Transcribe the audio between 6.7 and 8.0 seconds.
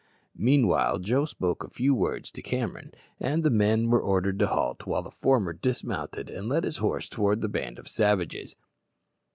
horse towards the band of